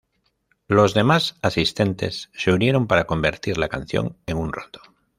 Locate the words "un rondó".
4.37-4.81